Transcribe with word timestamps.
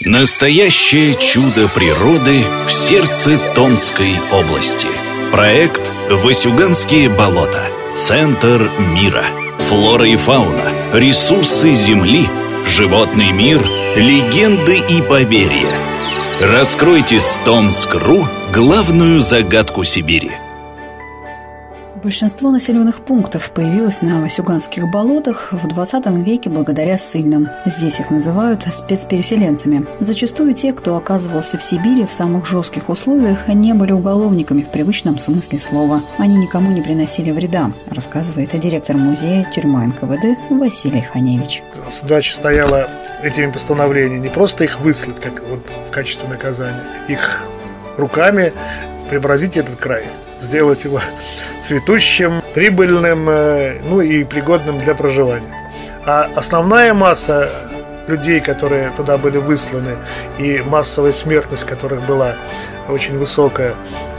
Настоящее 0.00 1.16
чудо 1.16 1.68
природы 1.68 2.44
в 2.68 2.72
сердце 2.72 3.36
Томской 3.56 4.12
области. 4.32 4.86
Проект 5.32 5.92
«Васюганские 6.08 7.08
болота. 7.08 7.68
Центр 7.96 8.70
мира». 8.78 9.24
Флора 9.68 10.08
и 10.08 10.14
фауна, 10.14 10.72
ресурсы 10.92 11.74
Земли, 11.74 12.28
животный 12.64 13.32
мир, 13.32 13.60
легенды 13.96 14.78
и 14.78 15.02
поверья. 15.02 15.76
Раскройте 16.40 17.18
с 17.18 17.40
Томск.ру 17.44 18.28
главную 18.54 19.20
загадку 19.20 19.82
Сибири– 19.82 20.30
Большинство 22.02 22.52
населенных 22.52 23.00
пунктов 23.00 23.50
появилось 23.50 24.02
на 24.02 24.20
Васюганских 24.20 24.88
болотах 24.88 25.52
в 25.52 25.66
20 25.66 26.06
веке 26.24 26.48
благодаря 26.48 26.96
ссыльным. 26.96 27.48
Здесь 27.66 27.98
их 27.98 28.10
называют 28.10 28.62
спецпереселенцами. 28.72 29.86
Зачастую 29.98 30.54
те, 30.54 30.72
кто 30.72 30.96
оказывался 30.96 31.58
в 31.58 31.62
Сибири 31.62 32.06
в 32.06 32.12
самых 32.12 32.46
жестких 32.46 32.88
условиях, 32.88 33.48
не 33.48 33.72
были 33.74 33.90
уголовниками 33.90 34.62
в 34.62 34.68
привычном 34.68 35.18
смысле 35.18 35.58
слова. 35.58 36.00
Они 36.18 36.36
никому 36.36 36.70
не 36.70 36.82
приносили 36.82 37.32
вреда, 37.32 37.72
рассказывает 37.90 38.58
директор 38.58 38.96
музея 38.96 39.50
тюрьма 39.52 39.86
НКВД 39.86 40.40
Василий 40.50 41.02
Ханевич. 41.02 41.62
Задача 42.00 42.32
стояла 42.34 42.88
этими 43.24 43.50
постановлениями 43.50 44.22
не 44.22 44.32
просто 44.32 44.64
их 44.64 44.78
выслать 44.80 45.20
как 45.20 45.42
вот 45.48 45.66
в 45.88 45.90
качестве 45.90 46.28
наказания, 46.28 46.84
их 47.08 47.42
руками 47.96 48.52
преобразить 49.10 49.56
этот 49.56 49.76
край, 49.76 50.04
сделать 50.40 50.84
его 50.84 51.00
цветущим, 51.64 52.42
прибыльным, 52.54 53.28
э, 53.28 53.80
ну 53.82 54.00
и 54.00 54.24
пригодным 54.24 54.78
для 54.80 54.94
проживания. 54.94 55.70
А 56.06 56.30
основная 56.34 56.94
масса 56.94 57.50
людей, 58.06 58.40
которые 58.40 58.90
туда 58.96 59.18
были 59.18 59.36
высланы, 59.36 59.96
и 60.38 60.62
массовая 60.66 61.12
смертность 61.12 61.64
которых 61.64 62.06
была 62.06 62.34
очень 62.88 63.18
высокая, 63.18 63.74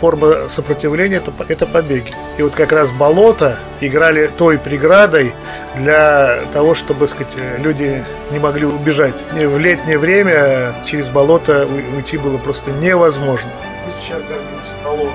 форма 0.00 0.48
сопротивления 0.50 1.16
это, 1.16 1.32
это 1.48 1.66
побеги. 1.66 2.12
И 2.38 2.42
вот 2.42 2.54
как 2.54 2.72
раз 2.72 2.90
болото 2.90 3.56
играли 3.80 4.30
той 4.38 4.58
преградой 4.58 5.34
для 5.76 6.40
того, 6.52 6.74
чтобы 6.74 7.08
сказать, 7.08 7.32
люди 7.58 8.04
не 8.30 8.38
могли 8.38 8.66
убежать. 8.66 9.14
В 9.32 9.58
летнее 9.58 9.98
время 9.98 10.74
через 10.86 11.08
болото 11.08 11.66
уйти 11.96 12.16
было 12.16 12.38
просто 12.38 12.70
невозможно. 12.72 13.50
Мы 13.86 13.92
сейчас 14.02 14.20
гордимся 14.22 14.74
болотом 14.84 15.12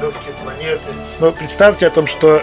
легкие 0.00 0.34
планеты. 0.42 0.80
Но 1.20 1.32
представьте 1.32 1.86
о 1.86 1.90
том, 1.90 2.06
что 2.06 2.42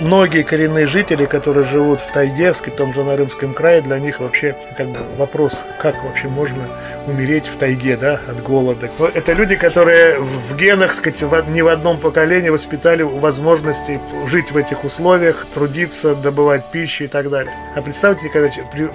многие 0.00 0.42
коренные 0.42 0.86
жители, 0.86 1.26
которые 1.26 1.66
живут 1.66 2.00
в 2.00 2.12
тайге, 2.12 2.52
в 2.52 2.60
том 2.76 2.92
же 2.94 3.04
Нарымском 3.04 3.54
крае, 3.54 3.82
для 3.82 3.98
них 3.98 4.20
вообще 4.20 4.56
как 4.76 4.88
бы 4.88 4.98
вопрос, 5.16 5.52
как 5.80 6.02
вообще 6.04 6.28
можно 6.28 6.64
умереть 7.06 7.46
в 7.46 7.56
тайге, 7.56 7.96
да, 7.96 8.20
от 8.28 8.42
голода. 8.42 8.90
Но 8.98 9.08
это 9.08 9.32
люди, 9.32 9.56
которые 9.56 10.18
в 10.18 10.56
генах, 10.56 10.94
сказать, 10.94 11.48
не 11.48 11.62
в 11.62 11.68
одном 11.68 11.98
поколении 11.98 12.48
воспитали 12.48 13.02
возможности 13.02 14.00
жить 14.26 14.50
в 14.50 14.56
этих 14.56 14.84
условиях, 14.84 15.46
трудиться, 15.54 16.14
добывать 16.14 16.64
пищу 16.70 17.04
и 17.04 17.08
так 17.08 17.30
далее. 17.30 17.54
А 17.74 17.82
представьте, 17.82 18.28
когда 18.28 18.50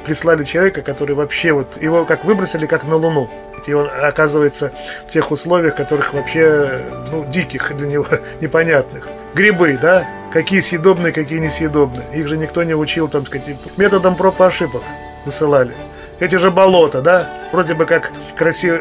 прислали 0.05 0.43
человека, 0.43 0.81
который 0.81 1.15
вообще 1.15 1.51
вот, 1.51 1.81
его 1.81 2.05
как 2.05 2.25
выбросили, 2.25 2.65
как 2.65 2.83
на 2.85 2.95
Луну. 2.95 3.29
И 3.67 3.73
он 3.73 3.89
оказывается 4.01 4.71
в 5.07 5.11
тех 5.11 5.29
условиях, 5.31 5.75
которых 5.75 6.13
вообще, 6.13 6.81
ну, 7.11 7.25
диких 7.29 7.75
для 7.77 7.87
него, 7.87 8.07
непонятных. 8.41 9.07
Грибы, 9.35 9.77
да, 9.79 10.07
какие 10.31 10.61
съедобные, 10.61 11.11
какие 11.11 11.39
несъедобные. 11.39 12.05
Их 12.13 12.27
же 12.27 12.37
никто 12.37 12.63
не 12.63 12.73
учил, 12.73 13.07
там 13.07 13.25
сказать, 13.25 13.57
методом 13.77 14.15
проб 14.15 14.39
и 14.39 14.43
ошибок 14.43 14.83
высылали. 15.25 15.73
Эти 16.19 16.35
же 16.35 16.51
болота, 16.51 17.01
да, 17.01 17.38
вроде 17.51 17.73
бы 17.73 17.85
как 17.85 18.11
красиво 18.35 18.79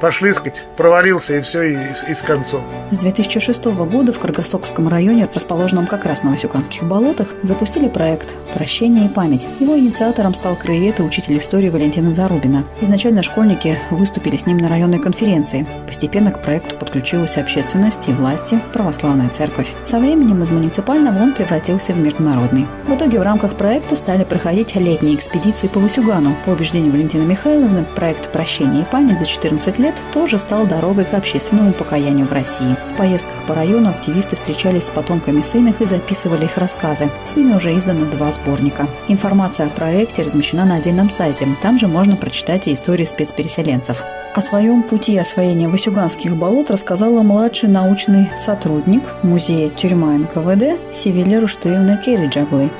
пошли, 0.00 0.32
сказать, 0.32 0.64
провалился 0.76 1.36
и 1.36 1.40
все, 1.42 1.62
и, 1.62 1.76
и 2.08 2.14
с 2.14 2.22
концом. 2.22 2.64
С 2.90 2.98
2006 2.98 3.64
года 3.66 4.12
в 4.12 4.18
Каргасокском 4.18 4.88
районе, 4.88 5.28
расположенном 5.32 5.86
как 5.86 6.04
раз 6.04 6.22
на 6.22 6.30
Васюканских 6.30 6.84
болотах, 6.84 7.28
запустили 7.42 7.88
проект 7.88 8.34
«Прощение 8.52 9.06
и 9.06 9.08
память». 9.08 9.46
Его 9.60 9.78
инициатором 9.78 10.34
стал 10.34 10.56
краевед 10.56 11.00
и 11.00 11.02
учитель 11.02 11.38
истории 11.38 11.68
Валентина 11.68 12.14
Зарубина. 12.14 12.64
Изначально 12.80 13.22
школьники 13.22 13.78
выступили 13.90 14.36
с 14.36 14.46
ним 14.46 14.56
на 14.56 14.68
районной 14.68 14.98
конференции. 14.98 15.66
Постепенно 15.86 16.32
к 16.32 16.42
проекту 16.42 16.76
подключилась 16.76 17.36
общественность 17.36 18.08
и 18.08 18.12
власти, 18.12 18.60
православная 18.72 19.28
церковь. 19.28 19.74
Со 19.82 19.98
временем 19.98 20.42
из 20.42 20.50
муниципального 20.50 21.22
он 21.22 21.34
превратился 21.34 21.92
в 21.92 21.98
международный. 21.98 22.66
В 22.86 22.94
итоге 22.94 23.18
в 23.18 23.22
рамках 23.22 23.54
проекта 23.56 23.96
стали 23.96 24.24
проходить 24.24 24.74
летние 24.74 25.14
экспедиции 25.14 25.68
по 25.68 25.78
Васюгану. 25.78 26.34
По 26.44 26.50
убеждению 26.50 26.92
Валентины 26.92 27.24
Михайловны, 27.24 27.84
проект 27.94 28.09
«Прощение 28.32 28.82
и 28.82 28.84
память» 28.84 29.18
за 29.18 29.26
14 29.26 29.78
лет 29.78 30.00
тоже 30.12 30.38
стал 30.38 30.66
дорогой 30.66 31.04
к 31.04 31.14
общественному 31.14 31.72
покаянию 31.72 32.26
в 32.26 32.32
России. 32.32 32.76
В 32.92 32.96
поездках 32.96 33.46
по 33.46 33.54
району 33.54 33.90
активисты 33.90 34.36
встречались 34.36 34.84
с 34.84 34.90
потомками 34.90 35.42
сынных 35.42 35.80
и 35.80 35.86
записывали 35.86 36.44
их 36.44 36.58
рассказы. 36.58 37.10
С 37.24 37.36
ними 37.36 37.54
уже 37.54 37.76
изданы 37.76 38.06
два 38.06 38.32
сборника. 38.32 38.86
Информация 39.08 39.66
о 39.66 39.70
проекте 39.70 40.22
размещена 40.22 40.64
на 40.64 40.76
отдельном 40.76 41.10
сайте. 41.10 41.46
Там 41.62 41.78
же 41.78 41.86
можно 41.88 42.16
прочитать 42.16 42.66
и 42.66 42.72
истории 42.72 43.04
спецпереселенцев. 43.04 44.02
О 44.34 44.42
своем 44.42 44.82
пути 44.82 45.18
освоения 45.18 45.68
Васюганских 45.68 46.36
болот 46.36 46.70
рассказала 46.70 47.22
младший 47.22 47.68
научный 47.68 48.30
сотрудник 48.36 49.02
музея 49.22 49.70
тюрьма 49.70 50.18
НКВД 50.18 50.80
Севилия 50.92 51.40
Руштеевна 51.40 51.96
Керриджаглы. 51.96 52.70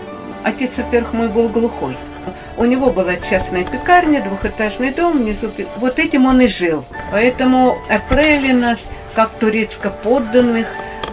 Отец, 0.45 0.79
во-первых, 0.79 1.13
мой 1.13 1.29
был 1.29 1.49
глухой. 1.49 1.97
У 2.61 2.67
него 2.67 2.91
была 2.91 3.17
частная 3.17 3.65
пекарня, 3.65 4.21
двухэтажный 4.23 4.93
дом 4.93 5.17
внизу. 5.17 5.49
Вот 5.79 5.99
этим 5.99 6.27
он 6.27 6.43
и 6.43 6.47
жил. 6.47 6.85
Поэтому 7.11 7.79
отправили 7.89 8.53
нас 8.53 8.91
как 9.15 9.31
турецко-подданных, 9.39 10.67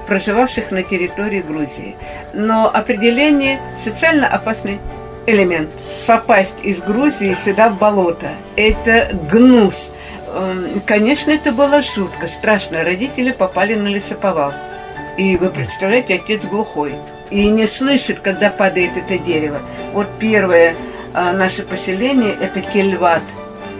проживавших 0.07 0.71
на 0.71 0.83
территории 0.83 1.41
Грузии. 1.41 1.95
Но 2.33 2.67
определение 2.67 3.61
социально 3.81 4.27
опасный 4.27 4.81
элемент. 5.25 5.69
Попасть 6.05 6.55
из 6.63 6.81
Грузии 6.81 7.33
сюда 7.33 7.69
в 7.69 7.77
болото– 7.77 8.31
это 8.57 9.17
гнус. 9.31 9.89
Эм, 10.27 10.81
конечно, 10.85 11.31
это 11.31 11.53
было 11.53 11.81
жутко, 11.81 12.27
страшно. 12.27 12.83
Родители 12.83 13.31
попали 13.31 13.75
на 13.75 13.87
лесоповал. 13.87 14.51
И 15.17 15.37
вы 15.37 15.49
представляете, 15.51 16.15
отец 16.15 16.43
глухой. 16.43 16.95
И 17.29 17.47
не 17.47 17.67
слышит, 17.67 18.19
когда 18.19 18.49
падает 18.49 18.97
это 18.97 19.17
дерево. 19.17 19.61
Вот 19.93 20.07
первое 20.19 20.75
наше 21.13 21.63
поселение– 21.63 22.37
это 22.41 22.61
Кельват. 22.61 23.23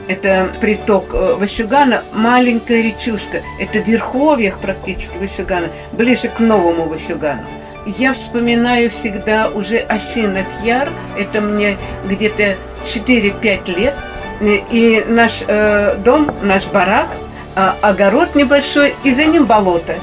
Это 0.08 0.50
приток 0.62 1.14
э, 1.14 1.36
Васюгана, 1.38 2.02
маленькая 2.14 2.82
речушка. 2.82 3.42
Это 3.60 3.80
верховьях 3.80 4.58
практически 4.60 5.18
Васюгана, 5.18 5.68
ближе 5.92 6.30
к 6.30 6.40
новому 6.40 6.88
Васюгану. 6.88 7.44
Я 7.86 8.14
вспоминаю 8.14 8.90
всегда 8.90 9.50
уже 9.50 9.80
Осинок 9.80 10.46
Яр, 10.64 10.90
это 11.18 11.42
мне 11.42 11.78
где-то 12.06 12.56
4-5 12.86 13.78
лет, 13.78 13.96
и 14.42 15.04
наш 15.08 15.44
э, 15.46 15.96
дом, 15.96 16.32
наш 16.42 16.66
барак, 16.68 17.08
э, 17.56 17.72
огород 17.82 18.34
небольшой, 18.34 18.96
и 19.04 19.14
за 19.14 19.26
ним 19.26 19.46
болото. 19.46 19.96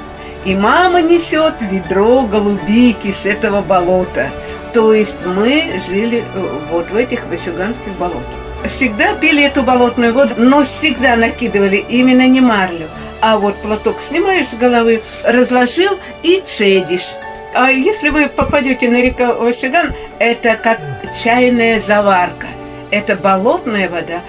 И 0.44 0.54
мама 0.54 1.00
несет 1.00 1.54
ведро 1.62 2.22
голубики 2.22 3.10
с 3.10 3.24
этого 3.24 3.62
болота– 3.62 4.28
то 4.74 4.92
есть 4.92 5.16
мы 5.24 5.80
жили 5.88 6.24
э, 6.34 6.58
вот 6.70 6.90
в 6.90 6.96
этих 6.96 7.26
Васюганских 7.26 7.92
болотах. 7.98 8.22
Всегда 8.68 9.14
пили 9.14 9.44
эту 9.44 9.62
болотную 9.62 10.12
воду, 10.12 10.34
но 10.36 10.64
всегда 10.64 11.16
накидывали 11.16 11.76
именно 11.88 12.26
не 12.26 12.40
марлю, 12.40 12.88
а 13.20 13.38
вот 13.38 13.54
платок 13.56 14.00
снимаешь 14.00 14.48
с 14.48 14.54
головы, 14.54 15.02
разложил 15.22 15.98
и 16.22 16.42
цедишь. 16.44 17.14
А 17.54 17.70
если 17.70 18.08
вы 18.08 18.28
попадете 18.28 18.88
на 18.90 19.00
реку 19.00 19.44
Васюган, 19.44 19.94
это 20.18 20.56
как 20.56 20.80
чайная 21.22 21.78
заварка. 21.78 22.48
Это 22.90 23.14
болотная 23.14 23.88
вода. 23.88 24.22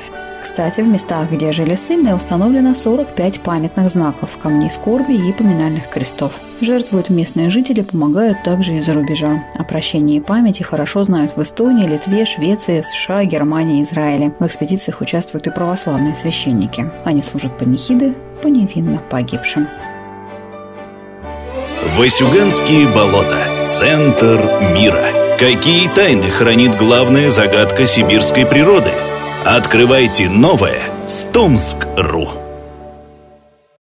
Кстати, 0.46 0.82
в 0.82 0.88
местах, 0.88 1.32
где 1.32 1.52
жили 1.52 1.74
ссыльные, 1.74 2.16
установлено 2.16 2.76
45 2.76 3.42
памятных 3.42 3.90
знаков, 3.90 4.38
камней 4.38 4.70
скорби 4.70 5.14
и 5.14 5.34
поминальных 5.34 5.90
крестов. 5.90 6.34
Жертвуют 6.62 7.10
местные 7.10 7.50
жители, 7.50 7.82
помогают 7.82 8.44
также 8.44 8.76
из-за 8.76 8.94
рубежа. 8.94 9.44
О 9.56 9.64
прощении 9.64 10.18
и 10.18 10.22
памяти 10.22 10.62
хорошо 10.62 11.04
знают 11.04 11.36
в 11.36 11.42
Эстонии, 11.42 11.88
Литве, 11.88 12.26
Швеции, 12.26 12.82
США, 12.82 13.26
Германии, 13.26 13.82
Израиле. 13.82 14.36
В 14.40 14.46
экспедициях 14.46 15.02
участвуют 15.02 15.48
и 15.48 15.50
православные 15.50 16.14
священники. 16.14 16.92
Они 17.06 17.24
служат 17.24 17.58
панихиды 17.58 18.14
по 18.44 18.48
невинно 18.48 19.02
погибшим. 19.10 19.68
Васюганские 21.98 22.88
болота. 22.90 23.68
Центр 23.68 24.40
мира. 24.76 25.08
Какие 25.40 25.90
тайны 25.90 26.30
хранит 26.30 26.78
главная 26.78 27.32
загадка 27.32 27.88
сибирской 27.88 28.46
природы– 28.46 28.92
Открывайте 29.46 30.28
новое 30.28 30.82
с 31.06 31.26
Томск.ру 31.26 32.45